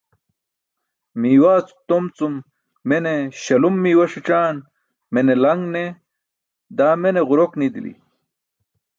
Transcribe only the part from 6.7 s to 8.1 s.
daa mene ġurok nidili.